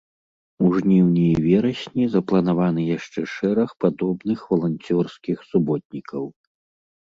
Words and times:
У 0.67 0.67
жніўні 0.75 1.25
і 1.33 1.43
верасні 1.47 2.05
запланаваны 2.13 2.81
яшчэ 2.97 3.19
шэраг 3.35 3.69
падобных 3.85 4.39
валанцёрскіх 4.55 5.37
суботнікаў. 5.51 6.23